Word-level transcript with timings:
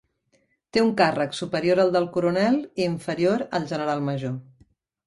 Té 0.77 0.81
un 0.85 0.89
càrrec 1.01 1.37
superior 1.41 1.83
al 1.85 1.93
del 1.99 2.09
coronel 2.17 2.59
i 2.65 2.87
inferior 2.89 3.47
al 3.61 3.71
general 3.75 4.05
major. 4.11 4.39